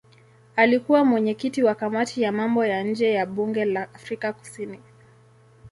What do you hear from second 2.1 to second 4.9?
ya mambo ya nje ya bunge la Afrika Kusini.